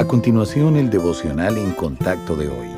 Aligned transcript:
A 0.00 0.06
continuación, 0.06 0.76
el 0.76 0.88
devocional 0.88 1.58
en 1.58 1.72
contacto 1.72 2.34
de 2.34 2.48
hoy. 2.48 2.68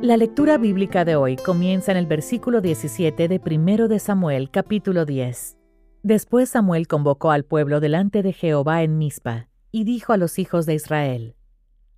La 0.00 0.16
lectura 0.16 0.58
bíblica 0.58 1.04
de 1.04 1.16
hoy 1.16 1.34
comienza 1.34 1.90
en 1.90 1.98
el 1.98 2.06
versículo 2.06 2.60
17 2.60 3.26
de 3.26 3.40
1 3.44 3.88
de 3.88 3.98
Samuel, 3.98 4.52
capítulo 4.52 5.06
10. 5.06 5.56
Después 6.04 6.50
Samuel 6.50 6.86
convocó 6.86 7.32
al 7.32 7.44
pueblo 7.44 7.80
delante 7.80 8.22
de 8.22 8.32
Jehová 8.32 8.84
en 8.84 8.96
Mizpa, 8.96 9.48
y 9.72 9.82
dijo 9.82 10.12
a 10.12 10.18
los 10.18 10.38
hijos 10.38 10.66
de 10.66 10.74
Israel: 10.74 11.34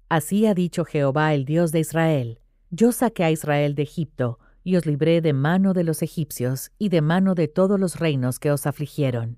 Así 0.09 0.47
ha 0.47 0.55
dicho 0.55 0.87
Jehová, 0.87 1.35
el 1.35 1.45
Dios 1.45 1.71
de 1.71 1.81
Israel: 1.81 2.41
Yo 2.71 2.93
saqué 2.93 3.25
a 3.25 3.31
Israel 3.31 3.75
de 3.75 3.83
Egipto, 3.83 4.39
y 4.65 4.77
os 4.77 4.87
libré 4.87 5.21
de 5.21 5.35
mano 5.35 5.75
de 5.75 5.85
los 5.85 6.01
egipcios 6.01 6.71
y 6.79 6.89
de 6.89 7.03
mano 7.03 7.35
de 7.35 7.49
todos 7.49 7.79
los 7.79 8.01
reinos 8.01 8.39
que 8.39 8.51
os 8.51 8.67
afligieron. 8.67 9.37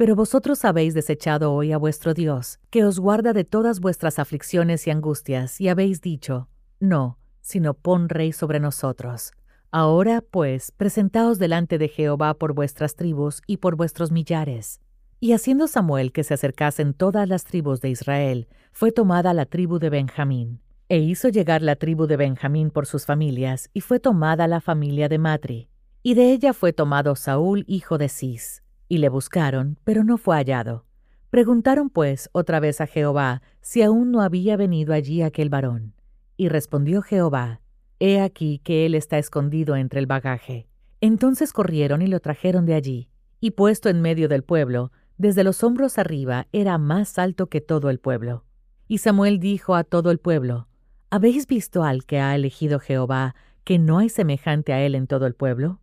Pero 0.00 0.16
vosotros 0.16 0.64
habéis 0.64 0.94
desechado 0.94 1.52
hoy 1.52 1.72
a 1.72 1.76
vuestro 1.76 2.14
Dios, 2.14 2.58
que 2.70 2.86
os 2.86 2.98
guarda 2.98 3.34
de 3.34 3.44
todas 3.44 3.80
vuestras 3.80 4.18
aflicciones 4.18 4.86
y 4.86 4.90
angustias, 4.90 5.60
y 5.60 5.68
habéis 5.68 6.00
dicho, 6.00 6.48
No, 6.78 7.18
sino 7.42 7.74
pon 7.74 8.08
rey 8.08 8.32
sobre 8.32 8.60
nosotros. 8.60 9.32
Ahora, 9.70 10.22
pues, 10.22 10.72
presentaos 10.72 11.38
delante 11.38 11.76
de 11.76 11.88
Jehová 11.88 12.32
por 12.32 12.54
vuestras 12.54 12.96
tribus 12.96 13.42
y 13.46 13.58
por 13.58 13.76
vuestros 13.76 14.10
millares. 14.10 14.80
Y 15.20 15.32
haciendo 15.32 15.68
Samuel 15.68 16.12
que 16.12 16.24
se 16.24 16.32
acercasen 16.32 16.94
todas 16.94 17.28
las 17.28 17.44
tribus 17.44 17.82
de 17.82 17.90
Israel, 17.90 18.48
fue 18.72 18.92
tomada 18.92 19.34
la 19.34 19.44
tribu 19.44 19.78
de 19.78 19.90
Benjamín. 19.90 20.62
E 20.88 21.00
hizo 21.00 21.28
llegar 21.28 21.60
la 21.60 21.76
tribu 21.76 22.06
de 22.06 22.16
Benjamín 22.16 22.70
por 22.70 22.86
sus 22.86 23.04
familias, 23.04 23.68
y 23.74 23.82
fue 23.82 24.00
tomada 24.00 24.48
la 24.48 24.62
familia 24.62 25.10
de 25.10 25.18
Matri. 25.18 25.68
Y 26.02 26.14
de 26.14 26.32
ella 26.32 26.54
fue 26.54 26.72
tomado 26.72 27.16
Saúl, 27.16 27.64
hijo 27.68 27.98
de 27.98 28.08
Cis 28.08 28.62
y 28.90 28.98
le 28.98 29.08
buscaron, 29.08 29.78
pero 29.84 30.02
no 30.02 30.18
fue 30.18 30.34
hallado. 30.34 30.84
Preguntaron 31.30 31.90
pues 31.90 32.28
otra 32.32 32.58
vez 32.58 32.80
a 32.80 32.88
Jehová 32.88 33.40
si 33.60 33.82
aún 33.82 34.10
no 34.10 34.20
había 34.20 34.56
venido 34.56 34.92
allí 34.92 35.22
aquel 35.22 35.48
varón. 35.48 35.94
Y 36.36 36.48
respondió 36.48 37.00
Jehová, 37.00 37.60
He 38.00 38.20
aquí 38.20 38.60
que 38.64 38.86
él 38.86 38.96
está 38.96 39.16
escondido 39.16 39.76
entre 39.76 40.00
el 40.00 40.06
bagaje. 40.06 40.66
Entonces 41.00 41.52
corrieron 41.52 42.02
y 42.02 42.08
lo 42.08 42.18
trajeron 42.18 42.66
de 42.66 42.74
allí, 42.74 43.10
y 43.38 43.52
puesto 43.52 43.88
en 43.88 44.02
medio 44.02 44.28
del 44.28 44.42
pueblo, 44.42 44.90
desde 45.18 45.44
los 45.44 45.62
hombros 45.62 45.96
arriba 45.96 46.48
era 46.50 46.76
más 46.76 47.16
alto 47.16 47.46
que 47.46 47.60
todo 47.60 47.90
el 47.90 48.00
pueblo. 48.00 48.44
Y 48.88 48.98
Samuel 48.98 49.38
dijo 49.38 49.76
a 49.76 49.84
todo 49.84 50.10
el 50.10 50.18
pueblo, 50.18 50.66
¿Habéis 51.10 51.46
visto 51.46 51.84
al 51.84 52.06
que 52.06 52.18
ha 52.18 52.34
elegido 52.34 52.80
Jehová, 52.80 53.36
que 53.62 53.78
no 53.78 53.98
hay 53.98 54.08
semejante 54.08 54.72
a 54.72 54.84
él 54.84 54.96
en 54.96 55.06
todo 55.06 55.26
el 55.26 55.34
pueblo? 55.34 55.80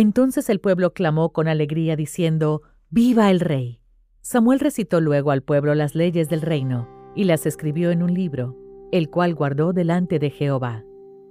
Entonces 0.00 0.48
el 0.48 0.60
pueblo 0.60 0.92
clamó 0.92 1.32
con 1.32 1.48
alegría 1.48 1.96
diciendo, 1.96 2.62
¡Viva 2.88 3.32
el 3.32 3.40
rey! 3.40 3.80
Samuel 4.20 4.60
recitó 4.60 5.00
luego 5.00 5.32
al 5.32 5.42
pueblo 5.42 5.74
las 5.74 5.96
leyes 5.96 6.28
del 6.28 6.40
reino 6.40 6.88
y 7.16 7.24
las 7.24 7.46
escribió 7.46 7.90
en 7.90 8.04
un 8.04 8.14
libro, 8.14 8.56
el 8.92 9.10
cual 9.10 9.34
guardó 9.34 9.72
delante 9.72 10.20
de 10.20 10.30
Jehová. 10.30 10.84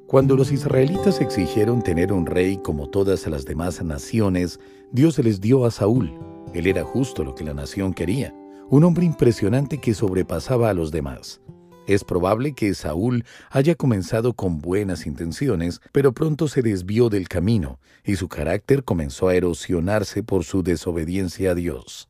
Cuando 0.05 0.35
los 0.35 0.51
israelitas 0.51 1.21
exigieron 1.21 1.81
tener 1.81 2.11
un 2.11 2.25
rey 2.25 2.57
como 2.57 2.89
todas 2.89 3.25
las 3.27 3.45
demás 3.45 3.81
naciones, 3.81 4.59
Dios 4.91 5.15
se 5.15 5.23
les 5.23 5.39
dio 5.39 5.63
a 5.63 5.71
Saúl. 5.71 6.11
Él 6.53 6.67
era 6.67 6.83
justo 6.83 7.23
lo 7.23 7.35
que 7.35 7.45
la 7.45 7.53
nación 7.53 7.93
quería, 7.93 8.35
un 8.69 8.83
hombre 8.83 9.05
impresionante 9.05 9.77
que 9.77 9.93
sobrepasaba 9.93 10.69
a 10.69 10.73
los 10.73 10.91
demás. 10.91 11.39
Es 11.87 12.03
probable 12.03 12.51
que 12.51 12.73
Saúl 12.73 13.23
haya 13.49 13.73
comenzado 13.73 14.33
con 14.33 14.59
buenas 14.59 15.07
intenciones, 15.07 15.79
pero 15.93 16.11
pronto 16.11 16.49
se 16.49 16.61
desvió 16.61 17.07
del 17.07 17.29
camino 17.29 17.79
y 18.03 18.17
su 18.17 18.27
carácter 18.27 18.83
comenzó 18.83 19.29
a 19.29 19.35
erosionarse 19.35 20.21
por 20.21 20.43
su 20.43 20.63
desobediencia 20.63 21.51
a 21.51 21.55
Dios. 21.55 22.09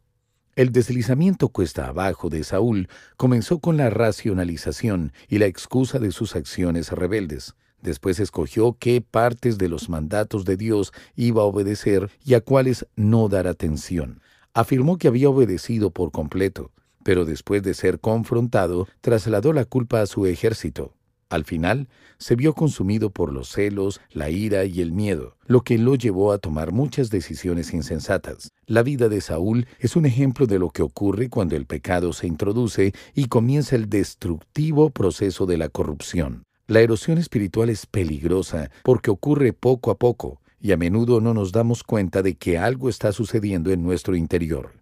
El 0.56 0.72
deslizamiento 0.72 1.50
cuesta 1.50 1.88
abajo 1.88 2.30
de 2.30 2.44
Saúl 2.44 2.90
comenzó 3.18 3.60
con 3.60 3.78
la 3.78 3.92
racionalización 3.92 5.14
y 5.30 5.38
la 5.38 5.46
excusa 5.46 6.00
de 6.00 6.12
sus 6.12 6.36
acciones 6.36 6.92
rebeldes. 6.92 7.54
Después 7.80 8.20
escogió 8.20 8.76
qué 8.80 9.02
partes 9.02 9.60
de 9.60 9.70
los 9.70 9.90
mandatos 9.90 10.44
de 10.46 10.58
Dios 10.58 10.92
iba 11.16 11.44
a 11.44 11.46
obedecer 11.46 12.10
y 12.26 12.34
a 12.34 12.42
cuáles 12.42 12.88
no 12.96 13.30
dar 13.30 13.46
atención. 13.46 14.22
Afirmó 14.56 14.98
que 14.98 15.08
había 15.08 15.30
obedecido 15.30 15.92
por 15.92 16.12
completo, 16.12 16.72
pero 17.08 17.24
después 17.24 17.64
de 17.64 17.74
ser 17.74 18.02
confrontado, 18.02 18.86
trasladó 19.00 19.54
la 19.54 19.64
culpa 19.64 20.02
a 20.02 20.08
su 20.08 20.26
ejército. 20.26 20.94
Al 21.30 21.46
final, 21.46 21.88
se 22.18 22.36
vio 22.36 22.52
consumido 22.52 23.12
por 23.12 23.32
los 23.32 23.48
celos, 23.48 24.02
la 24.12 24.30
ira 24.30 24.66
y 24.66 24.82
el 24.82 24.92
miedo, 24.92 25.38
lo 25.46 25.62
que 25.62 25.78
lo 25.78 25.96
llevó 25.96 26.34
a 26.34 26.38
tomar 26.38 26.74
muchas 26.74 27.10
decisiones 27.10 27.74
insensatas. 27.74 28.50
La 28.66 28.84
vida 28.84 29.08
de 29.08 29.22
Saúl 29.22 29.68
es 29.80 29.96
un 29.96 30.06
ejemplo 30.06 30.48
de 30.48 30.60
lo 30.60 30.70
que 30.70 30.82
ocurre 30.82 31.30
cuando 31.30 31.56
el 31.56 31.66
pecado 31.66 32.12
se 32.12 32.28
introduce 32.28 32.92
y 33.16 33.28
comienza 33.30 33.78
el 33.78 33.88
destructivo 33.88 34.90
proceso 34.90 35.46
de 35.46 35.56
la 35.56 35.70
corrupción. 35.70 36.44
La 36.68 36.82
erosión 36.82 37.20
espiritual 37.20 37.70
es 37.70 37.86
peligrosa 37.86 38.70
porque 38.84 39.12
ocurre 39.12 39.54
poco 39.54 39.92
a 39.92 39.98
poco 39.98 40.42
y 40.60 40.74
a 40.74 40.78
menudo 40.78 41.22
no 41.22 41.34
nos 41.34 41.54
damos 41.54 41.84
cuenta 41.84 42.22
de 42.22 42.36
que 42.36 42.58
algo 42.58 42.90
está 42.90 43.14
sucediendo 43.14 43.72
en 43.72 43.82
nuestro 43.82 44.14
interior. 44.18 44.74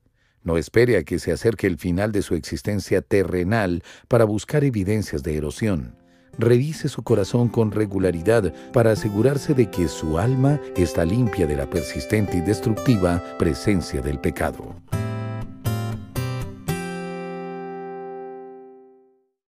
No 0.46 0.58
espere 0.58 0.96
a 0.96 1.04
que 1.04 1.20
se 1.20 1.34
acerque 1.34 1.68
el 1.68 1.78
final 1.78 2.12
de 2.12 2.22
su 2.22 2.36
existencia 2.36 3.02
terrenal 3.02 3.84
para 4.08 4.24
buscar 4.24 4.64
evidencias 4.64 5.24
de 5.24 5.36
erosión. 5.36 5.98
Revise 6.38 6.88
su 6.88 7.02
corazón 7.02 7.50
con 7.50 7.72
regularidad 7.72 8.54
para 8.72 8.92
asegurarse 8.92 9.54
de 9.54 9.72
que 9.72 9.88
su 9.88 10.20
alma 10.20 10.62
está 10.78 11.04
limpia 11.04 11.48
de 11.48 11.56
la 11.56 11.70
persistente 11.70 12.38
y 12.38 12.42
destructiva 12.42 13.24
presencia 13.40 14.02
del 14.02 14.20
pecado. 14.20 14.76